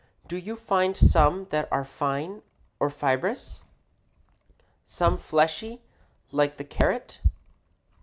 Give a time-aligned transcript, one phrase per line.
[0.27, 2.41] Do you find some that are fine
[2.79, 3.63] or fibrous?
[4.83, 5.83] some fleshy
[6.31, 7.21] like the carrot?